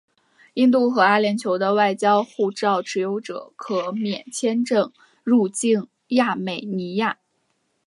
[0.55, 4.91] 印度和阿联酋的外交护照持有者可免签证
[5.23, 7.19] 入境亚美尼亚。